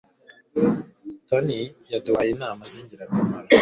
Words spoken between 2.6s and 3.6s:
zingirakamaro.